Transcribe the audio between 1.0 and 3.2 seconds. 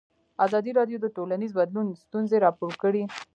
د ټولنیز بدلون ستونزې راپور کړي.